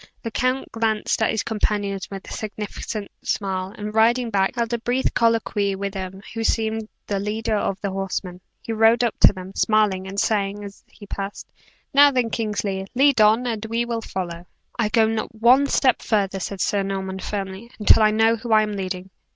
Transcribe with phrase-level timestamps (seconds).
[0.23, 4.79] The count glanced at his companions with a significant smile, and riding back, held a
[4.79, 8.41] brief colloquy with him who seemed the leader of the horsemen.
[8.63, 11.51] He rode up to them, smiling still, and saying, as he passed,
[11.93, 14.47] "Now then, Kingsley; lead on, and we will follow!"
[14.79, 18.63] "I go not one step further," said Sir Norman, firmly, "until I know who I
[18.63, 19.11] am leading.